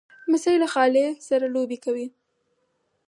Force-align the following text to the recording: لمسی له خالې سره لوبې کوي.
لمسی 0.27 0.55
له 0.63 0.67
خالې 0.73 1.05
سره 1.27 1.45
لوبې 1.55 1.77
کوي. 1.85 2.07